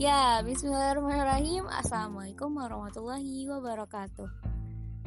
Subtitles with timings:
[0.00, 1.68] Ya, bismillahirrahmanirrahim.
[1.68, 4.32] Assalamualaikum warahmatullahi wabarakatuh.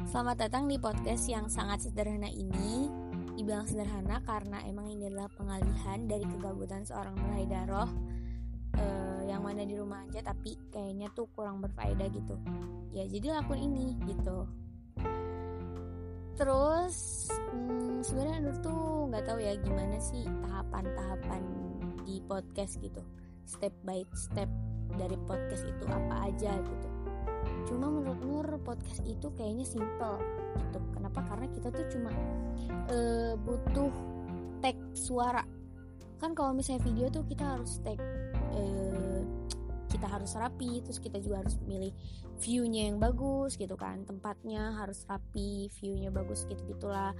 [0.06, 2.86] Selamat datang di podcast yang sangat sederhana ini.
[3.34, 7.90] Dibilang sederhana karena emang ini adalah pengalihan dari kegabutan seorang Nur Daroh
[8.78, 12.38] uh, yang mana di rumah aja tapi kayaknya tuh kurang berfaedah gitu.
[12.94, 14.46] Ya, jadi lakuin ini gitu.
[16.38, 16.94] Terus
[17.50, 21.42] hmm, sebenarnya Nur tuh nggak tahu ya gimana sih tahapan-tahapan
[22.06, 23.02] di podcast gitu
[23.44, 24.46] step by step
[24.96, 26.88] dari podcast itu apa aja gitu.
[27.68, 30.20] Cuma menurut Nur podcast itu kayaknya simple
[30.60, 30.78] gitu.
[30.94, 31.20] Kenapa?
[31.24, 32.10] Karena kita tuh cuma
[32.92, 33.92] uh, butuh
[34.60, 35.44] tag suara.
[36.20, 38.00] Kan kalau misalnya video tuh kita harus tag
[38.54, 39.22] uh,
[39.90, 41.94] kita harus rapi terus kita juga harus milih
[42.42, 44.04] viewnya yang bagus gitu kan.
[44.04, 47.12] Tempatnya harus rapi viewnya bagus gitu gitulah.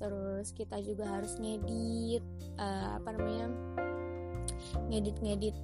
[0.00, 2.24] Terus kita juga harus ngedit
[2.56, 3.52] uh, apa namanya
[4.88, 5.56] ngedit ngedit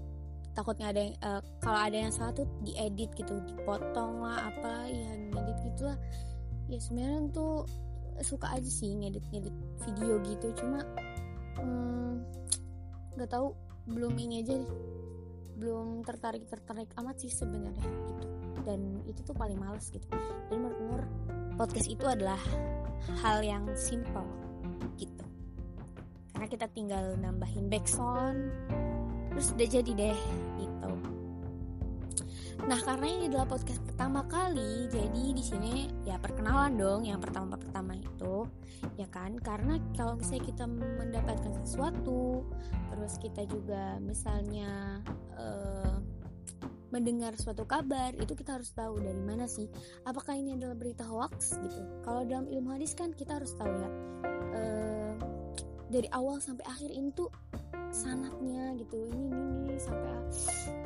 [0.56, 5.12] takutnya ada yang uh, kalau ada yang salah tuh diedit gitu dipotong lah apa ya
[5.36, 5.98] ngedit gitulah.
[6.66, 7.68] Ya sebenarnya tuh
[8.24, 9.52] suka aja sih ngedit ngedit
[9.84, 10.80] video gitu cuma
[11.60, 12.24] hmm,
[13.12, 13.52] nggak hmm, tahu
[13.92, 14.56] belum ini aja
[15.60, 18.26] belum tertarik tertarik amat sih sebenarnya gitu
[18.66, 20.04] dan itu tuh paling males gitu.
[20.50, 21.02] Dan menurut Nur
[21.54, 22.42] podcast itu adalah
[23.22, 24.26] hal yang simple
[24.98, 25.24] gitu.
[26.34, 28.50] Karena kita tinggal nambahin backsound
[29.36, 30.20] terus udah jadi deh
[30.56, 30.90] gitu.
[32.64, 37.60] Nah karena ini adalah podcast pertama kali jadi di sini ya perkenalan dong yang pertama
[37.60, 38.48] pertama itu
[38.96, 39.36] ya kan?
[39.36, 42.48] Karena kalau misalnya kita mendapatkan sesuatu
[42.88, 45.04] terus kita juga misalnya
[45.36, 46.00] uh,
[46.88, 49.68] mendengar suatu kabar itu kita harus tahu dari mana sih
[50.08, 51.84] apakah ini adalah berita hoax gitu.
[52.00, 53.90] Kalau dalam ilmu hadis kan kita harus tahu ya
[54.56, 55.12] uh,
[55.92, 57.28] dari awal sampai akhir ini tuh
[57.96, 59.08] sanatnya gitu.
[59.08, 60.12] Ini ini, ini sampai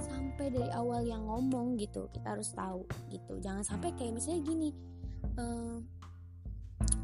[0.07, 3.35] sampai dari awal yang ngomong gitu kita harus tahu gitu.
[3.43, 4.71] Jangan sampai kayak misalnya gini
[5.35, 5.77] uh,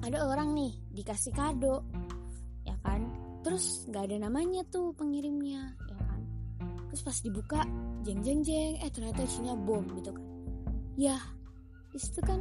[0.06, 1.82] ada orang nih dikasih kado
[2.62, 3.02] ya kan?
[3.42, 6.20] Terus nggak ada namanya tuh pengirimnya ya kan?
[6.94, 7.60] Terus pas dibuka
[8.06, 10.26] jeng jeng jeng eh ternyata isinya bom gitu kan.
[10.94, 11.18] Ya
[11.92, 12.38] itu kan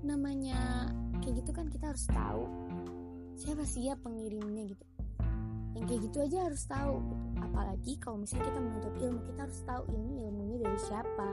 [0.00, 0.88] namanya
[1.20, 2.44] kayak gitu kan kita harus tahu
[3.36, 4.84] siapa sih ya pengirimnya gitu
[5.74, 6.98] yang kayak gitu aja harus tahu
[7.38, 11.28] apalagi kalau misalnya kita menuntut ilmu kita harus tahu ini ilmunya dari siapa.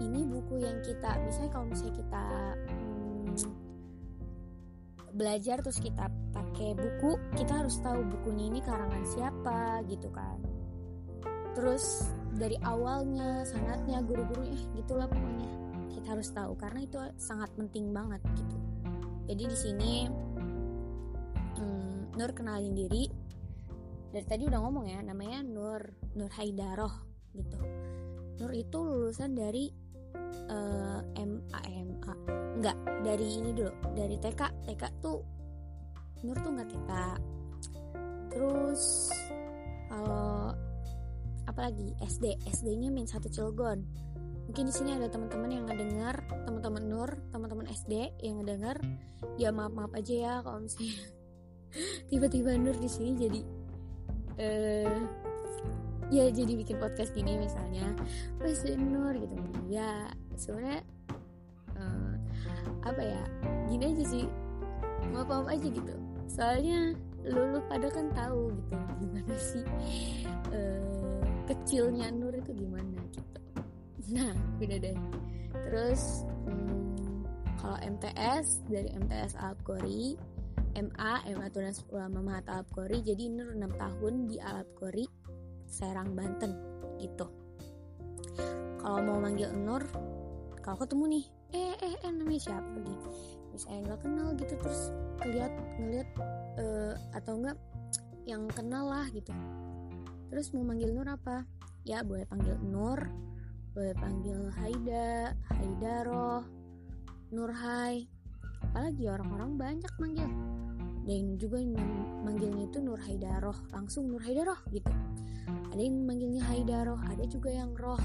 [0.00, 2.24] Ini buku yang kita misalnya kalau misalnya kita
[2.68, 3.28] hmm,
[5.10, 10.38] belajar terus kita pakai buku kita harus tahu bukunya ini karangan siapa gitu kan.
[11.56, 15.50] Terus dari awalnya sanatnya guru-gurunya gitulah pokoknya.
[15.90, 18.56] Kita harus tahu karena itu sangat penting banget gitu.
[19.30, 19.92] Jadi di sini
[21.58, 23.29] hmm, Nur kenalin diri
[24.10, 25.82] dari tadi udah ngomong ya namanya Nur
[26.18, 26.94] Nur Haidaroh
[27.34, 27.58] gitu.
[28.42, 29.70] Nur itu lulusan dari
[30.50, 32.12] uh, eh, MA MA
[32.58, 32.76] enggak
[33.06, 35.22] dari ini dulu dari TK TK tuh
[36.26, 36.90] Nur tuh nggak TK
[38.30, 39.10] terus
[39.90, 40.54] kalau
[41.46, 43.82] apalagi SD SD-nya main satu Cilegon.
[44.50, 48.82] Mungkin di sini ada teman-teman yang ngedengar teman-teman Nur teman-teman SD yang ngedengar
[49.38, 50.98] ya maaf maaf aja ya kalau misalnya
[52.10, 53.40] tiba-tiba Nur di sini jadi
[54.40, 54.98] uh,
[56.10, 57.94] ya jadi bikin podcast gini misalnya
[58.42, 59.36] Wes Nur gitu.
[59.70, 60.82] Ya sebenarnya
[61.78, 62.14] uh,
[62.82, 63.22] apa ya
[63.70, 64.24] gini aja sih
[65.14, 65.94] maaf maaf aja gitu.
[66.26, 69.64] Soalnya lu, lu pada kan tahu gitu gimana sih
[70.50, 73.40] uh, kecilnya Nur itu gimana gitu.
[74.16, 74.98] Nah beda deh.
[75.70, 77.22] Terus hmm,
[77.62, 80.18] kalau MTS dari MTS Alkori
[80.74, 83.02] MA MA Tunas Ulama Mahat Alap Kori.
[83.02, 85.06] Jadi Nur 6 tahun di Alap Kori
[85.66, 86.52] Serang Banten
[87.02, 87.26] gitu.
[88.78, 89.82] Kalau mau manggil Nur
[90.60, 93.08] kalau ketemu nih eh eh eh namanya siapa gitu
[93.50, 94.80] misalnya nggak kenal gitu terus
[95.18, 96.08] ngeliat ngeliat
[96.62, 97.58] uh, atau enggak
[98.28, 99.34] yang kenal lah gitu.
[100.30, 101.42] Terus mau manggil Nur apa?
[101.82, 103.00] Ya boleh panggil Nur
[103.70, 106.42] boleh panggil Haida Haidaroh
[107.30, 108.10] Nurhai
[108.70, 110.30] apalagi orang-orang banyak manggil
[111.10, 111.74] dan juga yang
[112.22, 114.94] manggilnya itu Nur Haidaroh langsung Nur Haidaroh gitu.
[115.74, 117.98] Ada yang manggilnya Haidaroh ada juga yang Roh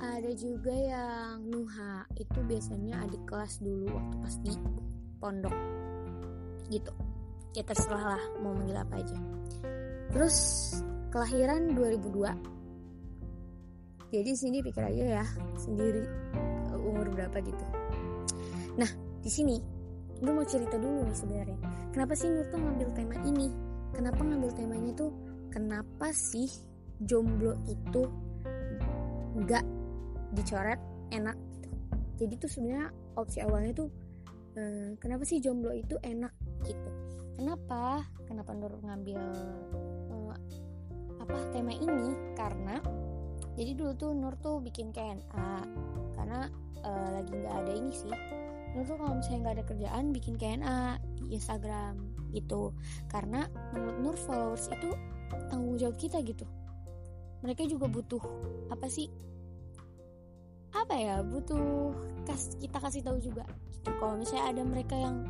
[0.00, 2.08] ada juga yang Nuha.
[2.16, 4.56] Itu biasanya adik kelas dulu waktu pas di
[5.20, 5.52] pondok
[6.72, 6.88] gitu.
[7.52, 9.18] Ya terserah lah mau manggil apa aja.
[10.16, 10.36] Terus
[11.12, 15.24] kelahiran 2002 jadi sini pikir aja ya
[15.60, 16.08] sendiri
[16.80, 17.64] umur berapa gitu.
[18.80, 18.88] Nah
[19.20, 19.71] di sini
[20.22, 21.58] gue mau cerita dulu nih sebenarnya.
[21.90, 23.50] Kenapa sih Nur tuh ngambil tema ini?
[23.92, 25.10] Kenapa ngambil temanya tuh
[25.50, 26.48] kenapa sih
[27.02, 28.06] jomblo itu
[29.42, 29.66] nggak
[30.32, 30.80] dicoret
[31.12, 31.68] enak gitu.
[32.24, 32.88] jadi tuh sebenarnya
[33.18, 33.88] opsi awalnya tuh
[34.56, 36.32] eh, kenapa sih jomblo itu enak
[36.64, 36.90] gitu?
[37.36, 38.06] Kenapa?
[38.24, 39.20] Kenapa Nur ngambil
[40.08, 40.38] eh,
[41.18, 42.32] apa tema ini?
[42.38, 42.78] Karena
[43.58, 45.50] jadi dulu tuh Nur tuh bikin KNA
[46.16, 46.48] karena
[46.86, 48.14] uh, lagi nggak ada ini sih
[48.72, 51.94] Nur tuh kalau misalnya nggak ada kerjaan bikin KNA di Instagram
[52.32, 52.72] gitu.
[53.08, 53.44] Karena
[53.76, 54.90] menurut Nur followers itu
[55.52, 56.48] tanggung jawab kita gitu.
[57.44, 58.22] Mereka juga butuh
[58.72, 59.08] apa sih
[60.72, 61.92] apa ya butuh
[62.24, 63.44] kas kita kasih tahu juga
[63.76, 63.92] gitu.
[64.00, 65.20] Kalau misalnya ada mereka yang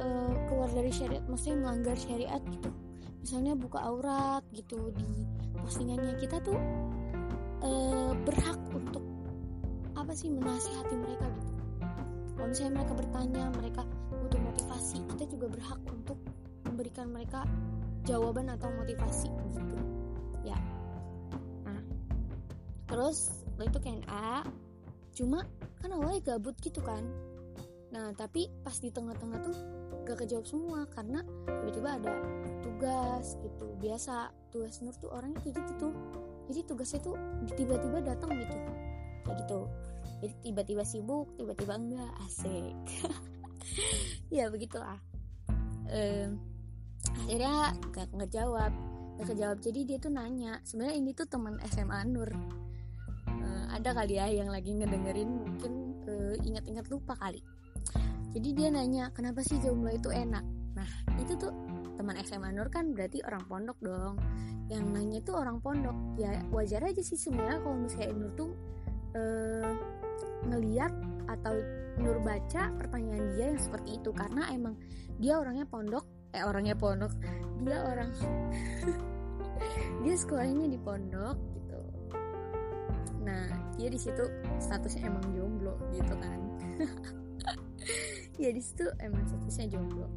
[0.00, 2.70] uh, keluar dari syariat maksudnya melanggar syariat gitu.
[3.20, 5.28] Misalnya buka aurat gitu di
[5.60, 6.16] postingannya.
[6.16, 6.56] Kita tuh
[7.60, 9.04] uh, berhak untuk
[9.92, 11.49] apa sih menasihati mereka gitu
[12.40, 16.16] kalau misalnya mereka bertanya mereka butuh motivasi kita juga berhak untuk
[16.64, 17.44] memberikan mereka
[18.08, 19.76] jawaban atau motivasi gitu.
[20.40, 20.56] Ya.
[21.68, 21.84] Nah
[22.88, 24.40] terus itu kan A
[25.12, 25.44] cuma
[25.84, 27.04] kan awalnya gabut gitu kan?
[27.92, 29.56] Nah tapi pas di tengah-tengah tuh
[30.08, 32.12] gak kejawab semua karena tiba-tiba ada
[32.64, 33.68] tugas gitu.
[33.84, 35.92] Biasa tugas Nur tuh orangnya kayak gitu tuh.
[36.48, 37.20] Jadi tugasnya tuh
[37.52, 38.56] tiba-tiba datang gitu.
[39.28, 39.68] Kayak gitu
[40.20, 42.76] jadi tiba-tiba sibuk tiba-tiba enggak asik.
[44.30, 44.98] Ya begitulah.
[45.90, 46.38] Um,
[47.26, 48.72] akhirnya gak ngejawab
[49.20, 49.58] gak kejawab.
[49.58, 52.30] Jadi dia tuh nanya sebenarnya ini tuh teman SMA Nur.
[53.26, 55.72] Uh, ada kali ya yang lagi ngedengerin mungkin
[56.06, 57.42] uh, ingat-ingat lupa kali.
[58.30, 60.46] Jadi dia nanya kenapa sih jomblo itu enak?
[60.78, 61.50] Nah itu tuh
[61.98, 64.14] teman SMA Nur kan berarti orang pondok dong.
[64.70, 65.96] Yang nanya itu orang pondok.
[66.16, 68.50] Ya wajar aja sih sebenarnya kalau misalnya Nur tuh
[69.18, 69.74] uh,
[70.48, 70.92] ngeliat
[71.30, 71.54] atau
[72.00, 74.10] Nur baca pertanyaan dia yang seperti itu.
[74.14, 74.74] Karena emang
[75.20, 77.12] dia orangnya pondok eh orangnya pondok.
[77.60, 78.10] Dia orang
[80.06, 81.80] dia sekolahnya di pondok gitu.
[83.26, 83.46] Nah
[83.76, 84.24] dia di situ
[84.62, 86.40] statusnya emang jomblo gitu kan.
[88.40, 90.08] Ya di situ emang statusnya jomblo.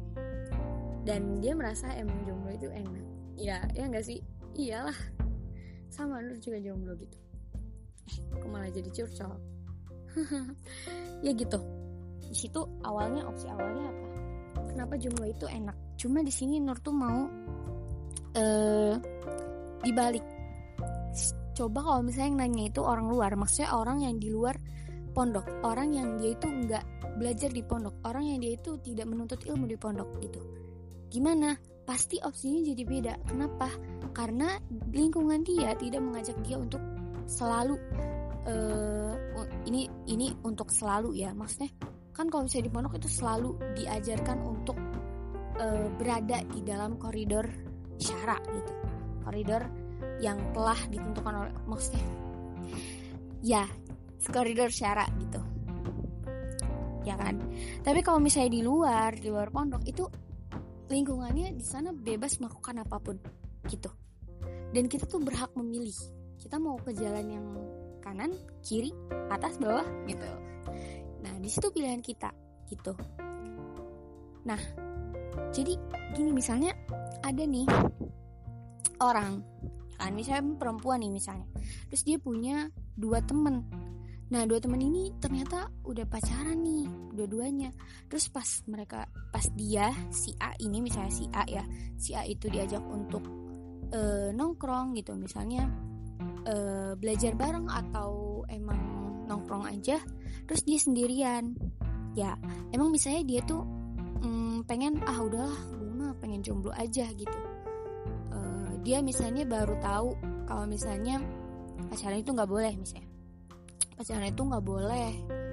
[1.04, 3.04] Dan dia merasa emang jomblo itu enak.
[3.36, 4.24] Ya ya enggak sih?
[4.56, 4.96] Iyalah.
[5.92, 7.20] Sama Nur juga jomblo gitu.
[8.08, 9.36] Eh aku malah jadi curcol
[11.26, 11.58] ya gitu.
[12.24, 14.06] Di situ awalnya opsi awalnya apa?
[14.74, 15.76] Kenapa jomblo itu enak?
[15.94, 17.30] Cuma di sini Nur tuh mau
[18.34, 18.94] eh
[19.84, 20.24] dibalik.
[21.54, 24.58] Coba kalau misalnya yang nanya itu orang luar maksudnya orang yang di luar
[25.14, 25.46] pondok.
[25.62, 26.84] Orang yang dia itu nggak
[27.14, 27.94] belajar di pondok.
[28.02, 30.42] Orang yang dia itu tidak menuntut ilmu di pondok gitu.
[31.14, 31.54] Gimana?
[31.84, 33.14] Pasti opsinya jadi beda.
[33.28, 33.70] Kenapa?
[34.10, 34.56] Karena
[34.90, 36.80] lingkungan dia tidak mengajak dia untuk
[37.28, 37.76] selalu
[38.48, 39.03] uh,
[39.66, 41.34] ini ini untuk selalu ya.
[41.34, 41.70] Maksudnya
[42.14, 44.78] kan kalau misalnya di pondok itu selalu diajarkan untuk
[45.58, 47.46] uh, berada di dalam koridor
[47.98, 48.72] syara gitu.
[49.26, 49.62] Koridor
[50.22, 52.04] yang telah ditentukan oleh maksudnya
[53.44, 53.64] ya
[54.30, 55.40] koridor syara gitu.
[57.04, 57.36] Ya kan?
[57.84, 60.08] Tapi kalau misalnya di luar di luar pondok itu
[60.88, 63.16] lingkungannya di sana bebas melakukan apa pun
[63.68, 63.92] gitu.
[64.72, 65.94] Dan kita tuh berhak memilih.
[66.40, 67.46] Kita mau ke jalan yang
[68.04, 68.92] kanan kiri
[69.32, 70.28] atas bawah gitu.
[71.24, 72.28] Nah di situ pilihan kita
[72.68, 72.92] gitu.
[74.44, 74.60] Nah
[75.50, 75.72] jadi
[76.12, 76.76] gini misalnya
[77.24, 77.64] ada nih
[79.00, 79.40] orang
[80.04, 80.12] kan?
[80.12, 81.48] Misalnya perempuan nih misalnya.
[81.88, 83.64] Terus dia punya dua temen.
[84.28, 86.84] Nah dua teman ini ternyata udah pacaran nih
[87.16, 87.72] dua-duanya.
[88.12, 91.64] Terus pas mereka pas dia si A ini misalnya si A ya
[91.96, 93.24] si A itu diajak untuk
[93.96, 95.64] uh, nongkrong gitu misalnya
[96.48, 98.80] uh, belajar bareng atau emang
[99.28, 100.00] nongkrong aja.
[100.44, 101.56] Terus dia sendirian.
[102.14, 102.38] Ya
[102.70, 103.62] emang misalnya dia tuh
[104.22, 107.38] um, pengen ah udahlah gue mah pengen jomblo aja gitu.
[108.30, 111.18] Uh, dia misalnya baru tahu kalau misalnya
[111.88, 113.08] pacaran itu nggak boleh misalnya
[113.94, 115.12] pacaran itu nggak boleh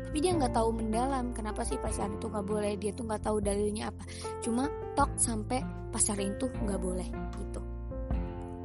[0.10, 3.38] tapi dia nggak tahu mendalam kenapa sih pacaran itu nggak boleh dia tuh nggak tahu
[3.40, 4.04] dalilnya apa
[4.42, 4.64] cuma
[4.98, 5.62] tok sampai
[5.94, 7.08] pacaran itu nggak boleh
[7.38, 7.62] gitu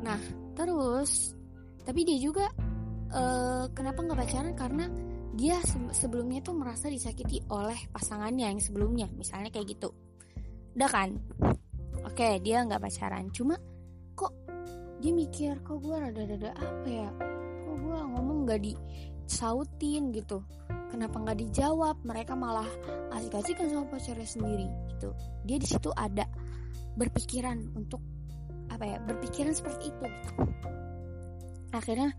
[0.02, 0.20] nah
[0.56, 1.35] terus
[1.86, 2.50] tapi dia juga
[3.14, 4.54] uh, kenapa nggak pacaran?
[4.58, 4.84] Karena
[5.38, 5.62] dia
[5.94, 9.94] sebelumnya tuh merasa disakiti oleh pasangannya yang sebelumnya misalnya kayak gitu.
[10.74, 11.14] Udah kan?
[12.02, 13.30] Oke dia nggak pacaran.
[13.30, 13.54] Cuma
[14.18, 14.34] kok
[14.98, 17.08] dia mikir kok gue rada-rada apa ya?
[17.62, 18.74] Kok gue ngomong nggak di
[19.30, 20.42] sautin gitu?
[20.90, 22.02] Kenapa nggak dijawab?
[22.02, 22.66] Mereka malah
[23.14, 25.14] asik-asikan sama pacarnya sendiri gitu.
[25.46, 26.26] Dia di situ ada
[26.98, 28.02] berpikiran untuk
[28.72, 30.32] apa ya berpikiran seperti itu gitu
[31.74, 32.10] akhirnya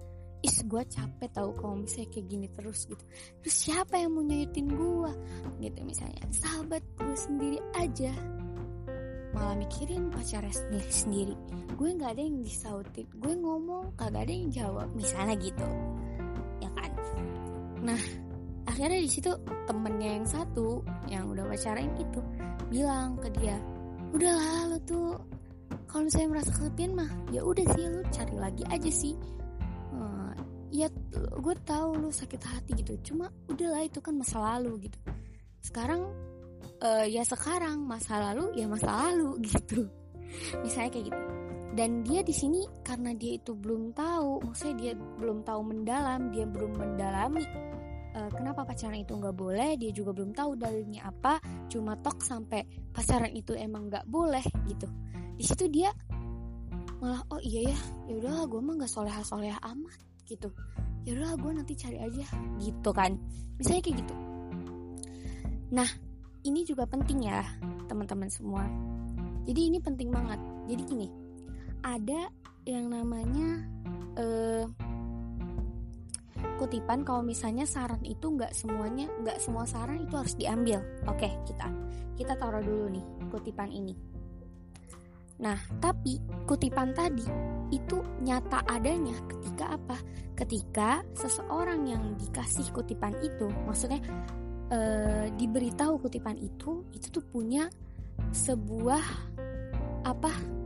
[0.46, 3.04] is gue capek tahu kalau misalnya kayak gini terus gitu.
[3.42, 5.12] Terus siapa yang mau nyayutin gue
[5.64, 6.22] gitu misalnya.
[6.30, 8.14] Sahabat gue sendiri aja.
[9.34, 11.36] Malah mikirin pacarnya sendiri sendiri.
[11.78, 15.68] Gue nggak ada yang disautin gue ngomong kagak ada yang jawab misalnya gitu.
[16.62, 16.92] Ya kan?
[17.82, 18.02] Nah
[18.68, 19.32] akhirnya di situ
[19.66, 22.20] temennya yang satu yang udah pacaran itu
[22.68, 23.58] bilang ke dia
[24.12, 25.12] udah lo tuh
[25.88, 29.16] kalau misalnya merasa kesepian mah ya udah sih lu cari lagi aja sih.
[29.96, 30.32] Uh,
[30.70, 32.94] ya gue tahu lu sakit hati gitu.
[33.14, 35.00] Cuma udahlah itu kan masa lalu gitu.
[35.64, 36.12] Sekarang
[36.84, 39.88] uh, ya sekarang masa lalu ya masa lalu gitu.
[40.60, 41.22] Misalnya kayak gitu.
[41.78, 46.50] Dan dia di sini karena dia itu belum tahu maksudnya dia belum tahu mendalam dia
[46.50, 47.46] belum mendalami
[48.18, 51.40] uh, kenapa pacaran itu nggak boleh dia juga belum tahu dalilnya apa.
[51.72, 54.90] Cuma tok sampai pacaran itu emang nggak boleh gitu
[55.38, 55.94] di situ dia
[56.98, 57.80] malah oh iya ya
[58.10, 60.50] ya udahlah gue mah nggak soleha soleha amat gitu.
[61.06, 62.26] Ya udahlah gue nanti cari aja
[62.58, 63.16] gitu kan.
[63.62, 64.14] Misalnya kayak gitu.
[65.78, 65.90] Nah
[66.42, 67.46] ini juga penting ya
[67.86, 68.66] teman-teman semua.
[69.46, 70.42] Jadi ini penting banget.
[70.68, 71.08] Jadi gini
[71.86, 72.28] ada
[72.68, 73.64] yang namanya
[74.18, 74.66] uh,
[76.58, 80.82] kutipan kalau misalnya saran itu nggak semuanya nggak semua saran itu harus diambil.
[81.06, 81.70] Oke kita
[82.18, 83.94] kita taruh dulu nih kutipan ini
[85.38, 86.18] Nah, tapi
[86.50, 87.26] kutipan tadi
[87.70, 89.98] itu nyata adanya ketika apa?
[90.34, 94.02] Ketika seseorang yang dikasih kutipan itu, maksudnya
[94.70, 94.80] e,
[95.38, 97.70] diberitahu kutipan itu, itu tuh punya
[98.34, 99.04] sebuah
[100.06, 100.58] apa?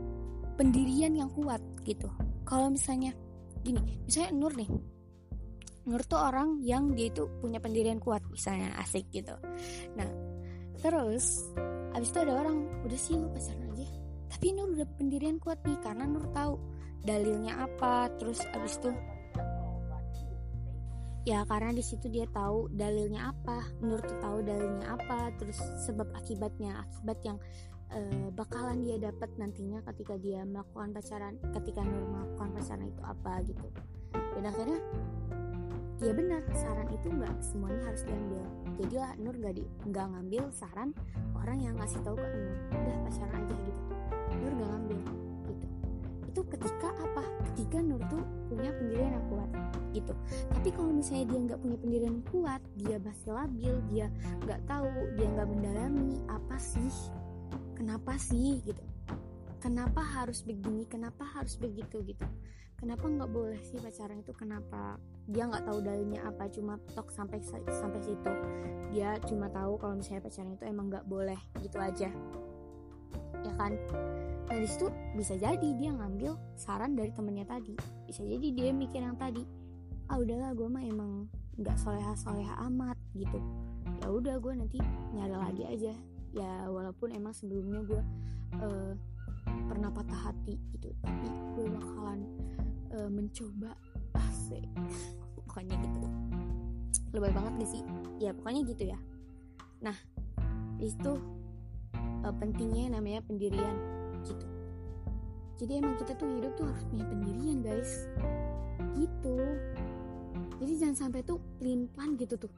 [0.52, 2.06] pendirian yang kuat gitu.
[2.44, 3.16] Kalau misalnya
[3.64, 4.70] gini, misalnya Nur nih.
[5.88, 9.34] Nur tuh orang yang dia itu punya pendirian kuat, misalnya asik gitu.
[9.98, 10.06] Nah,
[10.78, 11.50] terus
[11.96, 13.61] abis itu ada orang udah sih lu pacaran
[14.42, 16.58] tapi Nur udah pendirian kuat nih karena Nur tahu
[17.06, 18.10] dalilnya apa.
[18.18, 18.90] Terus abis itu
[21.22, 23.62] ya karena di situ dia tahu dalilnya apa.
[23.86, 27.38] Nur tuh tahu dalilnya apa terus sebab akibatnya akibat yang
[27.94, 33.32] uh, bakalan dia dapat nantinya ketika dia melakukan pacaran ketika Nur melakukan pacaran itu apa
[33.46, 33.66] gitu.
[34.10, 34.80] Dan akhirnya
[36.02, 38.42] ya benar saran itu nggak semuanya harus diambil.
[38.74, 40.90] Jadilah Nur nggak di nggak ngambil saran
[41.38, 42.58] orang yang ngasih tahu ke Nur.
[42.74, 43.91] Udah pacaran aja gitu
[44.40, 45.00] Nur gak ngambil
[45.48, 45.66] gitu.
[46.32, 47.22] Itu ketika apa?
[47.52, 49.50] Ketika Nur tuh punya pendirian yang kuat
[49.92, 50.14] gitu.
[50.48, 54.06] Tapi kalau misalnya dia nggak punya pendirian kuat dia masih labil dia
[54.44, 54.88] nggak tahu
[55.20, 56.92] dia nggak mendalami apa sih
[57.76, 58.82] kenapa sih gitu.
[59.62, 62.26] Kenapa harus begini kenapa harus begitu gitu.
[62.82, 64.34] Kenapa nggak boleh sih pacaran itu?
[64.34, 64.98] Kenapa
[65.30, 66.50] dia nggak tahu dalilnya apa?
[66.50, 68.32] Cuma tok sampai sampai situ.
[68.90, 72.10] Dia cuma tahu kalau misalnya pacaran itu emang nggak boleh gitu aja
[73.42, 73.72] ya kan?
[74.48, 77.74] Nah di situ bisa jadi dia ngambil saran dari temennya tadi.
[78.04, 79.42] Bisa jadi dia mikir yang tadi
[80.10, 81.24] ah udahlah gue mah emang
[81.56, 83.38] nggak soleha soleha amat gitu.
[84.02, 84.78] Ya udah gue nanti
[85.14, 85.92] nyari lagi aja.
[86.32, 88.02] Ya walaupun emang sebelumnya gue
[88.60, 88.92] uh,
[89.68, 92.20] pernah patah hati gitu tapi gue bakalan
[92.92, 93.72] uh, mencoba.
[94.12, 94.68] Asik
[95.40, 96.04] pokoknya gitu.
[97.16, 97.82] Lebih banget gak sih?
[98.20, 98.98] Ya pokoknya gitu ya.
[99.80, 99.96] Nah
[100.76, 101.16] itu
[102.22, 103.76] uh, pentingnya namanya pendirian
[104.26, 104.46] gitu.
[105.62, 108.10] Jadi emang kita tuh hidup tuh harus punya pendirian guys.
[108.98, 109.36] Gitu.
[110.62, 112.52] Jadi jangan sampai tuh limpan gitu tuh.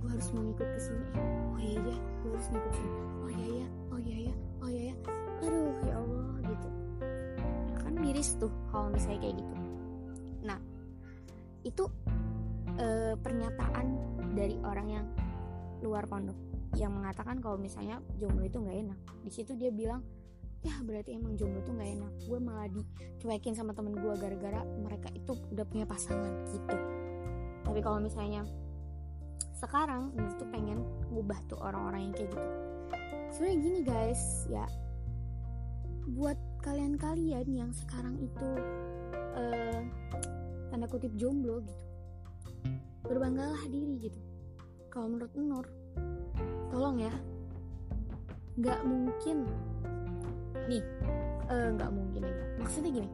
[0.00, 1.06] Gue harus mau ngikut ke sini.
[1.52, 2.98] Oh iya ya gue harus ngikut sini.
[3.20, 4.94] Oh iya ya oh iya ya oh iya ya
[5.44, 6.68] aduh ya allah gitu.
[7.80, 9.54] Kan miris tuh kalau misalnya kayak gitu.
[10.44, 10.58] Nah
[11.64, 11.84] itu
[12.76, 13.86] uh, pernyataan
[14.36, 15.06] dari orang yang
[15.80, 16.36] luar pondok
[16.74, 18.98] yang mengatakan kalau misalnya jomblo itu nggak enak.
[19.22, 20.02] Di situ dia bilang
[20.66, 22.12] ya berarti emang jomblo tuh nggak enak.
[22.26, 26.76] Gue malah dicuekin sama temen gue gara-gara mereka itu udah punya pasangan gitu.
[27.62, 28.42] Tapi kalau misalnya
[29.56, 30.82] sekarang ini tuh pengen
[31.14, 32.48] ngubah tuh orang-orang yang kayak gitu.
[33.30, 34.66] Sebenarnya gini guys ya
[36.06, 38.50] buat kalian-kalian yang sekarang itu
[39.34, 39.82] uh,
[40.70, 41.86] tanda kutip jomblo gitu
[43.06, 44.18] berbanggalah diri gitu.
[44.90, 45.66] Kalau menurut Nur
[46.76, 47.14] tolong ya.
[48.60, 49.48] Nggak mungkin.
[50.68, 50.84] Nih
[51.48, 52.34] eh, nggak uh, mungkin ya.
[52.60, 53.10] Maksudnya gini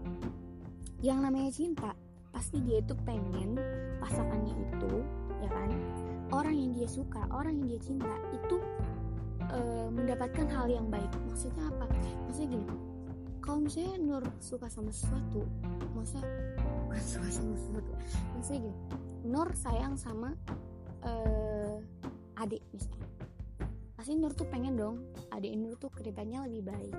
[1.02, 1.94] yang namanya cinta
[2.30, 3.54] pasti dia itu pengen
[4.02, 4.90] pasangannya itu
[5.38, 5.70] ya kan?
[6.34, 8.58] Orang yang dia suka orang yang dia cinta itu
[9.46, 11.10] uh, mendapatkan hal yang baik.
[11.30, 11.86] Maksudnya apa?
[12.26, 12.66] Maksudnya gini
[13.42, 15.42] kalau misalnya Nur suka sama sesuatu
[15.98, 16.26] maksudnya
[16.86, 17.90] bukan suka sama sesuatu?
[18.38, 18.78] Maksudnya gini
[19.26, 20.30] Nur sayang sama
[21.02, 21.76] uh,
[22.38, 23.11] adik misalnya
[24.02, 24.98] pasti Nur tuh pengen dong
[25.30, 26.98] adik Nur tuh ke depannya lebih baik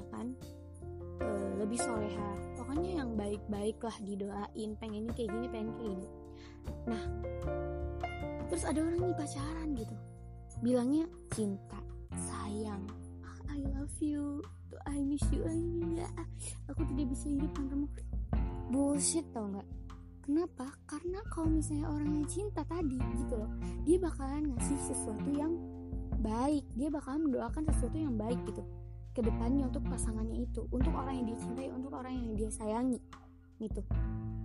[0.00, 0.32] ya kan?
[1.20, 1.28] E,
[1.60, 2.56] lebih soleha.
[2.56, 6.08] Pokoknya yang baik-baik lah didoain pengennya kayak gini pengen kayak gini.
[6.88, 7.02] Nah
[8.48, 9.96] terus ada orang nih pacaran gitu.
[10.64, 11.04] Bilangnya
[11.36, 11.84] cinta
[12.16, 12.88] sayang.
[13.20, 14.40] Ah, I love you.
[14.88, 15.44] I miss you.
[15.44, 15.60] I,
[16.72, 17.92] aku tidak bisa hidup tanpamu
[18.72, 19.68] bullshit tau nggak?
[20.24, 20.64] Kenapa?
[20.88, 23.52] Karena kalau misalnya orang yang cinta tadi gitu loh
[23.84, 25.75] dia bakalan ngasih sesuatu yang
[26.20, 28.62] baik dia bakalan mendoakan sesuatu yang baik gitu
[29.16, 33.00] ke depannya untuk pasangannya itu untuk orang yang dia cintai untuk orang yang dia sayangi
[33.56, 33.80] gitu.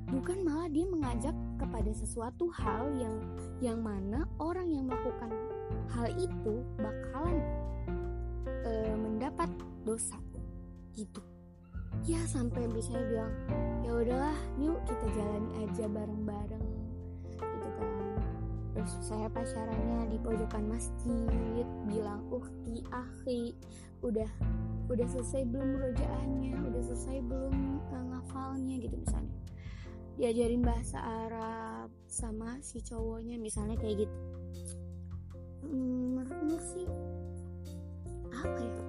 [0.07, 3.15] Bukan malah dia mengajak kepada sesuatu hal yang
[3.59, 5.31] yang mana orang yang melakukan
[5.91, 7.39] hal itu bakalan
[8.63, 9.51] e, mendapat
[9.83, 10.15] dosa
[10.95, 11.19] gitu.
[12.07, 13.33] Ya sampai biasanya bilang
[13.83, 16.60] ya udahlah yuk kita jalani aja bareng-bareng
[18.81, 23.53] terus saya pacarannya di pojokan masjid bilang uhti akhi
[24.01, 24.25] udah
[24.89, 26.57] udah selesai belum rojaannya?
[26.65, 28.81] Udah selesai belum uh, ngafalnya?
[28.81, 29.37] Gitu misalnya.
[30.17, 34.17] Diajarin bahasa Arab sama si cowoknya misalnya kayak gitu.
[35.61, 36.25] Hmm,
[36.73, 36.89] sih
[38.33, 38.83] apa ya?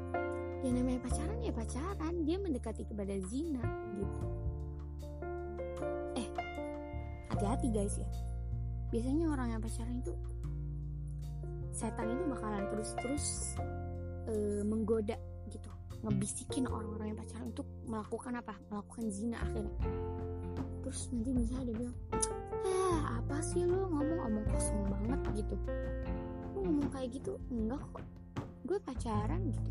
[0.65, 2.15] Ya namanya pacaran ya pacaran.
[2.25, 3.61] Dia mendekati kepada zina
[4.01, 4.21] gitu.
[6.17, 6.29] Eh
[7.29, 8.32] hati-hati guys ya
[8.93, 10.13] biasanya orang yang pacaran itu
[11.73, 13.57] setan itu bakalan terus-terus
[14.29, 15.17] uh, menggoda
[15.49, 15.73] gitu.
[16.05, 18.55] Ngebisikin orang-orang yang pacaran untuk melakukan apa?
[18.69, 19.73] Melakukan zina akhirnya.
[20.85, 21.97] Terus nanti misalnya dia bilang
[22.69, 24.21] ah apa sih lo ngomong?
[24.29, 25.57] Omong kosong banget gitu.
[26.53, 28.05] Lo ngomong kayak gitu enggak kok.
[28.69, 29.71] Gue pacaran gitu.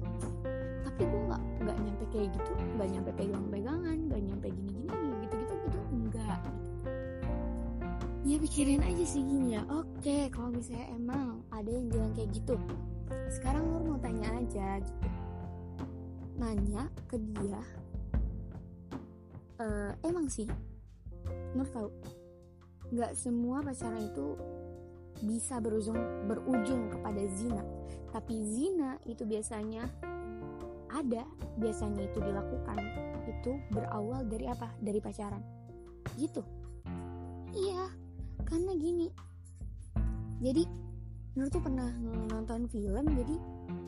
[0.82, 4.90] Tapi gue nggak nggak nyampe kayak gitu nggak nyampe pegang-pegangan nggak nyampe gini-gini.
[4.90, 5.11] gitu
[8.32, 9.62] ya pikirin aja sih gini ya.
[9.68, 12.56] Oke kalau misalnya emang ada yang bilang kayak gitu
[13.28, 15.08] sekarang Nur mau tanya aja gitu.
[16.40, 17.60] Nanya ke dia
[19.60, 20.48] uh, emang sih?
[21.52, 21.92] Nur tahu.
[22.96, 24.40] Nggak semua pacaran itu
[25.28, 26.00] bisa berujung
[26.32, 27.64] berujung kepada zina.
[28.16, 29.92] Tapi zina itu biasanya
[30.88, 31.28] ada
[31.60, 32.80] biasanya itu dilakukan.
[33.28, 34.72] Itu berawal dari apa?
[34.80, 35.44] Dari pacaran.
[36.16, 36.44] Gitu.
[37.52, 38.01] Iya
[38.52, 39.08] karena gini.
[40.44, 40.64] Jadi
[41.32, 41.88] Nur tuh pernah
[42.28, 43.36] nonton film jadi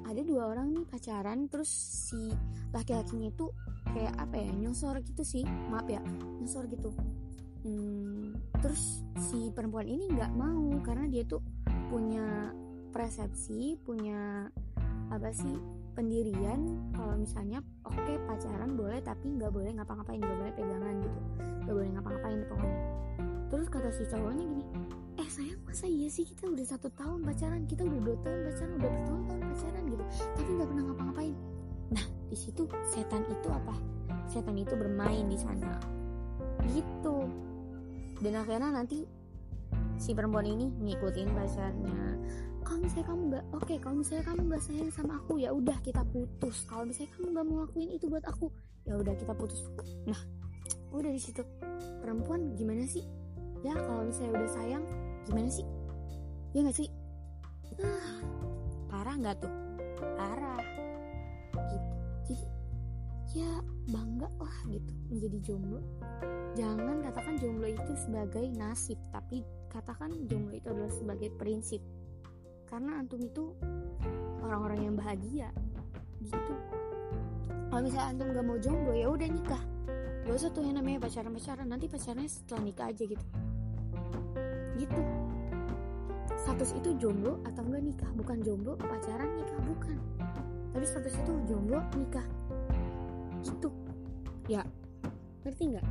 [0.07, 1.67] ada dua orang nih pacaran terus
[2.07, 2.31] si
[2.71, 3.51] laki-lakinya itu
[3.91, 5.43] kayak apa ya nyosor gitu sih.
[5.43, 5.99] Maaf ya
[6.39, 6.95] nyosor gitu.
[7.67, 8.31] Hmm,
[8.63, 11.43] terus si perempuan ini nggak mau karena dia tuh
[11.91, 12.55] punya
[12.95, 14.47] persepsi punya
[15.11, 15.59] apa sih
[15.99, 16.79] pendirian.
[16.95, 21.19] Kalau misalnya oke okay, pacaran boleh tapi nggak boleh ngapa-ngapain nggak boleh pegangan gitu.
[21.67, 22.79] Nggak boleh ngapa-ngapain pokoknya
[23.53, 24.65] terus kata si cowoknya gini
[25.21, 27.69] eh sayang masa iya sih kita udah satu tahun pacaran?
[27.69, 30.03] Kita udah dua tahun pacaran udah bertahun-tahun pacaran gitu.
[30.33, 31.35] Tapi nggak pernah ngapa-ngapain.
[31.93, 33.75] Nah di situ setan itu apa?
[34.25, 35.77] Setan itu bermain di sana.
[36.65, 37.17] Gitu.
[38.25, 39.05] Dan akhirnya nanti
[40.01, 42.01] si perempuan ini ngikutin pacarnya.
[42.65, 45.77] Kalau misalnya kamu nggak oke okay, kalau misalnya kamu nggak sayang sama aku ya udah
[45.85, 46.65] kita putus.
[46.65, 48.49] Kalau misalnya kamu nggak mau lakuin itu buat aku
[48.89, 49.61] ya udah kita putus.
[50.09, 50.17] Nah
[50.89, 51.45] udah di situ.
[52.01, 53.22] Perempuan gimana sih
[53.63, 54.83] ya kalau misalnya udah sayang
[55.23, 55.63] gimana sih?
[56.51, 56.89] Ya nggak sih?
[57.79, 58.19] Ah,
[58.91, 59.53] parah nggak tuh?
[60.19, 60.61] Parah.
[61.71, 61.89] Gitu.
[62.27, 62.45] Jadi
[63.39, 63.51] ya
[63.87, 65.79] bangga lah gitu menjadi jomblo.
[66.53, 71.79] Jangan katakan jomblo itu sebagai nasib tapi katakan jomblo itu adalah sebagai prinsip.
[72.67, 73.55] Karena antum itu
[74.43, 75.49] orang-orang yang bahagia.
[76.19, 76.53] Gitu.
[77.71, 79.63] Kalau misalnya antum gak mau jomblo ya udah nikah.
[80.27, 81.65] Gak usah tuh yang namanya pacaran-pacaran.
[81.65, 83.25] Nanti pacarnya setelah nikah aja gitu
[84.77, 85.01] gitu.
[86.33, 88.09] Status itu jomblo atau enggak nikah?
[88.17, 89.59] Bukan jomblo pacaran nikah?
[89.63, 89.97] Bukan.
[90.73, 92.25] Tapi status itu jomblo nikah.
[93.43, 93.69] Gitu.
[94.47, 94.63] Ya
[95.43, 95.87] ngerti nggak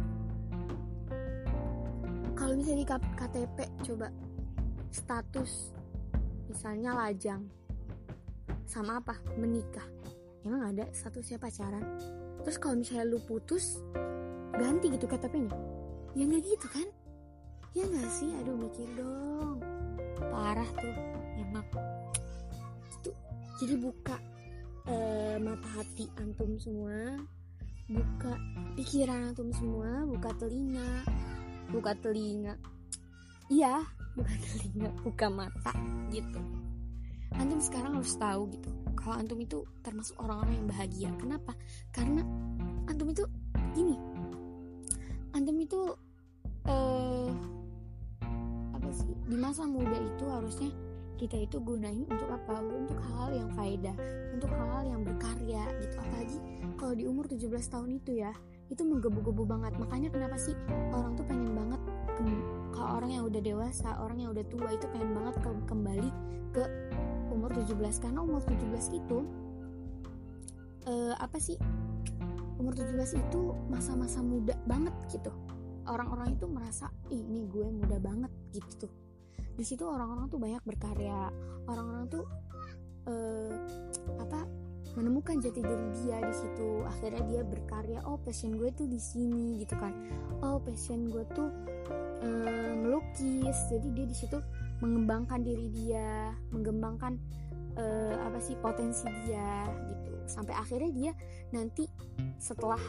[2.32, 4.08] kalau misalnya di KTP coba.
[4.92, 5.72] Status
[6.52, 7.48] misalnya lajang.
[8.68, 9.16] Sama apa?
[9.40, 9.84] Menikah.
[10.44, 11.80] Emang ada statusnya pacaran?
[12.44, 13.80] Terus kalau misalnya lu putus
[14.52, 15.54] ganti gitu KTP-nya
[16.12, 16.86] ya nggak gitu kan
[17.72, 18.30] ya nggak sih?
[18.42, 19.58] Aduh mikir dong.
[20.18, 20.94] Parah tuh
[21.40, 21.66] emang
[23.00, 23.10] itu
[23.60, 24.16] jadi buka
[24.88, 27.20] uh, mata hati antum semua
[27.90, 28.32] buka
[28.78, 31.04] pikiran antum semua buka telinga
[31.72, 32.54] buka telinga.
[33.50, 33.82] Iya
[34.14, 35.72] buka telinga buka mata
[36.12, 36.40] gitu.
[37.32, 41.10] Antum sekarang harus tahu gitu kalau antum itu termasuk orang-orang yang bahagia.
[41.18, 41.52] Kenapa?
[41.90, 42.22] Karena
[42.86, 43.24] antum itu
[43.72, 43.96] gini
[45.32, 45.80] antum itu
[49.52, 50.72] masa muda itu harusnya
[51.20, 52.56] kita itu gunain untuk apa?
[52.64, 53.92] Untuk hal-hal yang faedah
[54.32, 55.94] untuk hal-hal yang berkarya gitu.
[56.00, 56.38] Apalagi
[56.80, 58.32] kalau di umur 17 tahun itu ya
[58.72, 59.76] itu menggebu-gebu banget.
[59.76, 60.56] Makanya kenapa sih
[60.96, 61.80] orang tuh pengen banget
[62.72, 66.10] kalau orang yang udah dewasa orang yang udah tua itu pengen banget ke kembali
[66.56, 66.64] ke
[67.28, 68.72] umur 17 karena umur 17
[69.04, 69.18] itu
[70.88, 71.60] uh, apa sih?
[72.56, 75.28] Umur 17 itu masa-masa muda banget gitu.
[75.84, 79.01] Orang-orang itu merasa ini gue muda banget gitu tuh
[79.56, 81.28] di situ orang-orang tuh banyak berkarya.
[81.68, 82.24] Orang-orang tuh
[83.08, 83.54] uh,
[84.18, 84.48] apa
[84.92, 86.84] menemukan jati diri dia di situ.
[86.84, 89.92] Akhirnya dia berkarya oh passion gue tuh di sini gitu kan.
[90.44, 91.48] Oh passion gue tuh
[92.24, 93.56] um, melukis.
[93.72, 94.38] Jadi dia di situ
[94.82, 97.16] mengembangkan diri dia mengembangkan
[97.78, 100.12] uh, apa sih potensi dia gitu.
[100.28, 101.12] Sampai akhirnya dia
[101.52, 101.88] nanti
[102.36, 102.80] setelah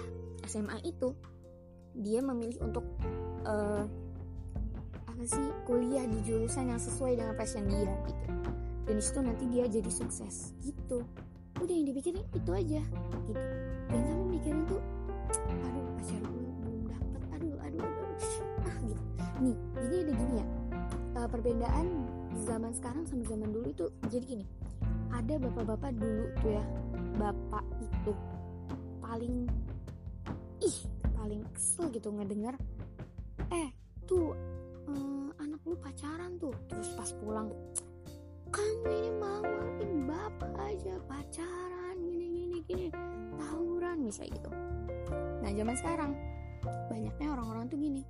[0.44, 1.16] SMA itu
[1.94, 2.86] dia memilih untuk
[3.46, 3.86] uh,
[5.14, 8.26] apa sih kuliah di jurusan yang sesuai dengan passion dia gitu.
[8.84, 11.06] Dan di situ nanti dia jadi sukses gitu.
[11.62, 12.82] Udah yang dipikirin itu aja
[13.30, 13.44] gitu.
[13.94, 14.82] Dan sampai mikirin tuh
[15.38, 18.20] aduh pacar gue belum dapet aduh aduh aduh
[18.66, 19.04] ah gitu.
[19.38, 20.46] Nih jadi ada gini ya
[21.22, 21.88] uh, perbedaan
[22.44, 24.46] zaman sekarang sama zaman dulu itu jadi gini.
[25.14, 26.66] Ada bapak-bapak dulu tuh ya
[27.22, 28.12] bapak itu
[28.98, 29.46] paling
[30.66, 30.78] ih
[31.14, 32.58] paling kesel gitu ngedengar
[33.54, 33.70] eh
[34.10, 34.34] tuh
[34.90, 36.56] um, anak lu pacaran tuh.
[36.68, 37.52] Terus pas pulang
[38.54, 42.88] kamu ini maluin bapak aja pacaran gini gini gini.
[43.34, 44.50] Tawuran misalnya gitu.
[45.42, 46.12] Nah zaman sekarang
[46.86, 48.06] banyaknya orang-orang tuh gini.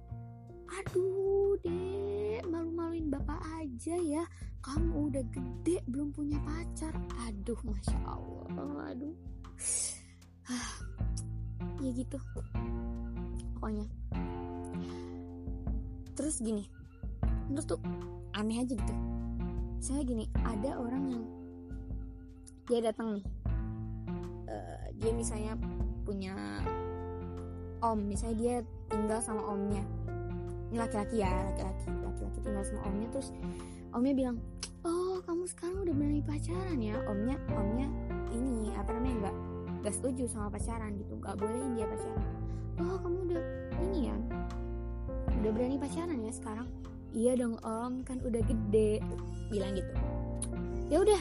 [0.67, 4.23] Aduh dek malu-maluin bapak aja ya.
[4.59, 6.91] Kamu udah gede belum punya pacar.
[7.31, 9.15] Aduh masya allah aduh.
[11.83, 12.19] Ya gitu.
[13.55, 13.87] Pokoknya
[16.23, 16.63] terus gini
[17.51, 17.83] terus tuh
[18.31, 18.95] aneh aja gitu.
[19.83, 21.23] Saya gini ada orang yang
[22.63, 23.25] dia datang nih
[24.47, 25.59] uh, dia misalnya
[26.07, 26.31] punya
[27.83, 28.55] om misalnya dia
[28.87, 29.83] tinggal sama omnya.
[30.71, 33.29] Ini laki-laki ya laki-laki laki-laki tinggal sama omnya terus
[33.91, 34.39] omnya bilang
[34.87, 36.95] oh kamu sekarang udah berani pacaran ya?
[37.03, 37.87] Omnya omnya
[38.31, 39.35] ini apa namanya enggak
[39.83, 42.31] gak setuju sama pacaran gitu nggak bolehin dia pacaran.
[42.79, 43.43] Oh kamu udah
[43.83, 44.15] ini ya
[45.43, 46.71] udah berani pacaran ya sekarang?
[47.11, 49.03] Iya dong om kan udah gede.
[49.51, 49.91] Bilang gitu.
[50.87, 51.19] Ya udah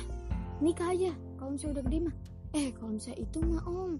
[0.62, 1.10] nikah aja.
[1.42, 2.14] Kalau misalnya udah gede mah.
[2.54, 3.98] Eh kalau misalnya itu mah om.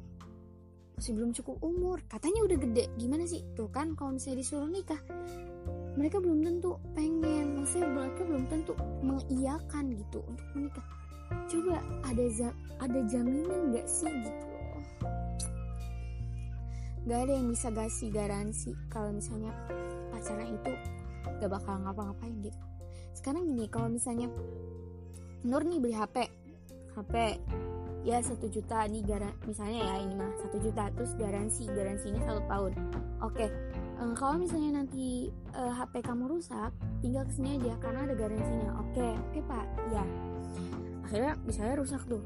[0.94, 1.98] Masih belum cukup umur.
[2.06, 2.84] Katanya udah gede.
[3.02, 3.42] Gimana sih?
[3.58, 5.02] Tuh kan kalau misalnya disuruh nikah
[5.98, 7.58] mereka belum tentu pengen.
[7.58, 10.86] Maksudnya mereka belum tentu mengiyakan gitu untuk menikah.
[11.50, 12.24] Coba ada
[12.78, 14.46] ada jaminan nggak sih gitu?
[17.02, 19.50] Nggak ada yang bisa kasih garansi kalau misalnya
[20.22, 20.72] pacaran itu
[21.42, 22.60] gak bakal ngapa-ngapain gitu.
[23.10, 24.30] Sekarang gini kalau misalnya
[25.42, 26.30] Nur nih beli HP
[26.94, 27.14] HP
[28.06, 32.42] ya satu juta nih garan misalnya ya ini mah satu juta terus garansi garansinya satu
[32.46, 32.72] tahun.
[33.26, 33.50] Oke
[33.98, 36.70] um, kalau misalnya nanti uh, eh, HP kamu rusak
[37.02, 38.70] tinggal ke sini aja karena ada garansinya.
[38.86, 39.66] Oke oke pak.
[39.90, 40.04] Ya.
[41.02, 42.22] Akhirnya misalnya rusak tuh.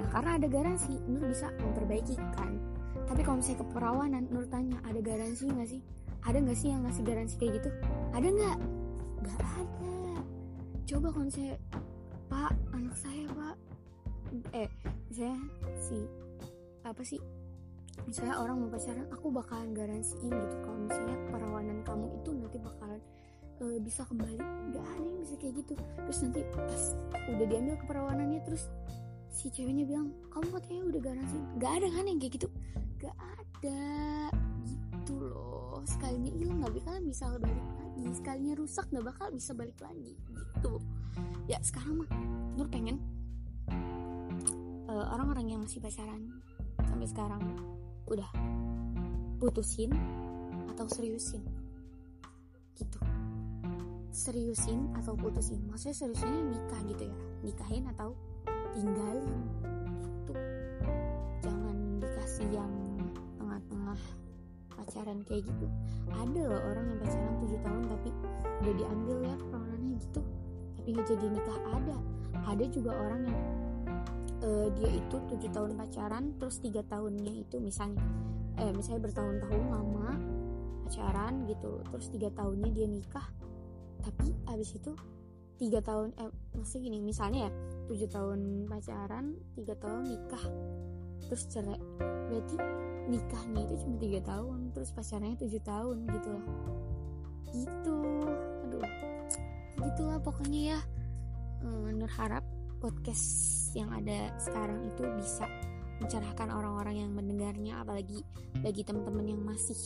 [0.00, 2.56] Nah karena ada garansi Nur bisa memperbaiki kan.
[3.04, 5.84] Tapi kalau misalnya keperawanan Nur tanya ada garansi nggak sih
[6.24, 7.70] ada nggak sih yang ngasih garansi kayak gitu?
[8.12, 8.58] Ada nggak?
[9.24, 9.94] Nggak ada.
[10.84, 11.56] Coba kalau misalnya
[12.28, 13.56] pak anak saya pak.
[14.54, 14.68] Eh
[15.08, 15.40] misalnya
[15.80, 15.98] si
[16.84, 17.20] apa sih?
[18.08, 23.00] Misalnya orang mau pacaran aku bakalan garansiin gitu kalau misalnya perawanan kamu itu nanti bakalan
[23.60, 24.40] uh, bisa kembali.
[24.72, 25.74] Nggak ada yang bisa kayak gitu.
[25.78, 26.82] Terus nanti pas
[27.30, 28.68] udah diambil keperawanannya terus
[29.30, 32.48] si ceweknya bilang kamu katanya udah garansi nggak ada kan yang kayak gitu?
[32.98, 33.80] Nggak ada
[35.10, 35.82] gitu loh.
[35.82, 38.04] Sekalinya hilang nggak bakalan bisa balik lagi.
[38.14, 40.72] Sekalinya rusak nggak bakal bisa balik lagi gitu.
[41.50, 42.10] Ya sekarang mah
[42.54, 43.02] Nur pengen
[44.86, 46.30] uh, orang-orang yang masih pacaran
[46.86, 47.42] sampai sekarang
[48.06, 48.30] udah
[49.42, 49.90] putusin
[50.70, 51.42] atau seriusin
[52.78, 52.98] gitu.
[54.10, 58.14] Seriusin atau putusin maksudnya seriusinnya nikah gitu ya nikahin atau
[58.74, 59.40] tinggalin
[60.02, 60.34] gitu.
[61.42, 62.72] Jangan dikasih yang
[65.10, 65.66] pacaran kayak gitu.
[66.14, 68.10] Ada loh orang yang pacaran 7 tahun tapi
[68.62, 70.20] udah diambil ya peranannya gitu.
[70.78, 71.96] Tapi nggak jadi nikah ada.
[72.46, 73.40] Ada juga orang yang
[74.46, 77.98] uh, dia itu tujuh tahun pacaran terus tiga tahunnya itu misalnya
[78.60, 80.08] eh misalnya bertahun-tahun lama
[80.86, 83.26] pacaran gitu terus tiga tahunnya dia nikah.
[84.06, 84.94] Tapi abis itu
[85.58, 87.52] tiga tahun eh masih gini misalnya ya
[87.90, 90.44] tujuh tahun pacaran tiga tahun nikah
[91.26, 91.82] terus cerai.
[92.30, 92.69] Berarti
[93.10, 96.44] nikahnya itu cuma tiga tahun terus pacarannya tujuh tahun gitu loh.
[97.50, 97.98] Gitu.
[98.64, 98.86] Aduh.
[99.82, 100.80] Gitulah pokoknya ya.
[101.66, 102.46] Nur harap
[102.80, 103.26] podcast
[103.76, 105.44] yang ada sekarang itu bisa
[106.00, 108.24] mencerahkan orang-orang yang mendengarnya apalagi
[108.64, 109.76] bagi teman-teman yang masih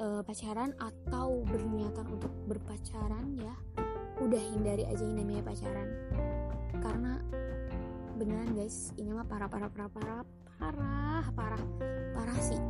[0.00, 3.52] uh, pacaran atau berniatan untuk berpacaran ya.
[4.22, 5.88] Udah hindari aja yang namanya pacaran.
[6.80, 7.20] Karena
[8.16, 11.62] beneran guys ini mah parah parah parah parah parah parah.
[12.12, 12.60] Parah sih.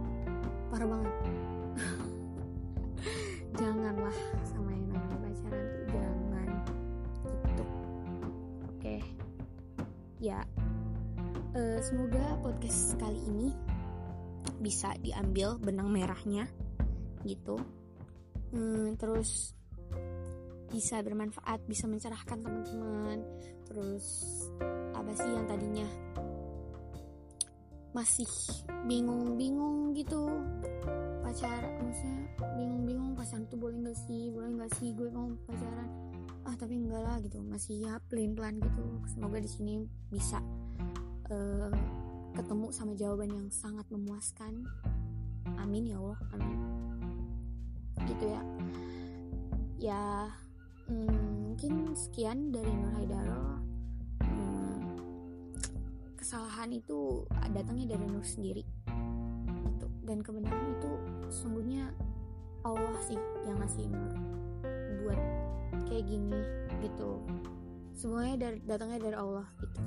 [0.71, 1.15] Parah banget.
[3.61, 6.49] Janganlah sama yang namanya pacaran tuh jangan.
[7.27, 7.65] Gitu.
[8.71, 8.79] Oke.
[8.79, 9.01] Okay.
[10.23, 10.41] ya.
[11.51, 13.51] Uh, semoga podcast kali ini
[14.63, 16.47] bisa diambil benang merahnya
[17.27, 17.59] gitu.
[18.55, 19.51] Hmm, terus
[20.71, 23.19] bisa bermanfaat bisa mencerahkan teman-teman.
[23.67, 24.07] Terus
[24.95, 25.89] apa sih yang tadinya
[27.91, 28.29] masih
[28.87, 30.31] bingung-bingung gitu.
[31.21, 32.27] Pacar maksudnya
[32.59, 35.89] bingung-bingung pacaran tuh boleh nggak sih boleh nggak sih gue mau pacaran.
[36.47, 38.85] Ah tapi enggak lah gitu masih ya pelan-pelan gitu.
[39.11, 39.75] Semoga di sini
[40.11, 40.39] bisa
[41.31, 41.75] uh,
[42.35, 44.67] ketemu sama jawaban yang sangat memuaskan.
[45.59, 46.59] Amin ya Allah amin.
[48.07, 48.43] Gitu ya.
[49.81, 50.03] Ya
[50.87, 53.70] hmm, mungkin sekian dari Nur Haidaro hmm,
[56.21, 57.25] kesalahan itu
[57.57, 58.65] datangnya dari Nur sendiri.
[59.41, 59.87] Gitu.
[60.05, 60.93] dan kebenaran itu
[61.33, 61.89] sungguhnya
[62.61, 63.17] Allah sih
[63.49, 64.13] yang ngasih Nur
[65.01, 65.21] buat
[65.89, 66.41] kayak gini
[66.85, 67.25] gitu.
[67.97, 69.81] Semuanya dari datangnya dari Allah gitu.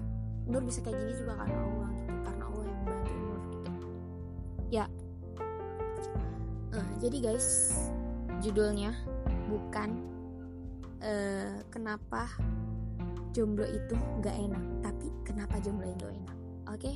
[0.49, 2.13] Nur bisa kayak gini juga karena Allah gitu.
[2.25, 3.71] Karena Allah yang bantu Nur gitu.
[4.73, 4.85] Ya.
[6.73, 7.77] Uh, jadi guys
[8.41, 8.97] judulnya
[9.45, 9.89] bukan
[11.05, 12.25] uh, kenapa
[13.33, 16.37] jomblo itu nggak enak tapi kenapa jomblo itu enak?
[16.69, 16.77] Oke?
[16.77, 16.95] Okay?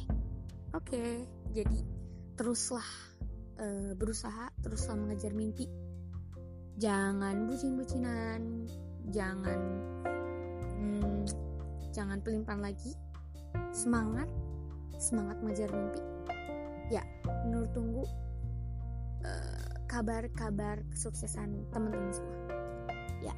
[0.78, 1.14] oke okay,
[1.58, 1.80] jadi
[2.38, 2.86] teruslah
[3.58, 5.66] uh, berusaha teruslah mengejar mimpi.
[6.78, 8.70] Jangan bucin-bucinan
[9.10, 9.60] jangan
[10.78, 11.26] hmm,
[11.90, 12.94] jangan pelimpan lagi.
[13.74, 14.30] Semangat
[15.02, 16.02] semangat mengejar mimpi.
[16.94, 17.02] Ya
[17.50, 18.06] menurut tunggu
[19.90, 22.38] kabar-kabar uh, kesuksesan teman-teman semua.
[23.26, 23.34] Ya.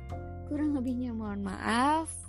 [0.51, 2.28] Kurang lebihnya mohon maaf.